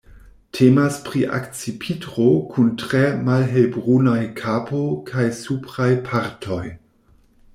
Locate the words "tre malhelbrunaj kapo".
2.83-4.81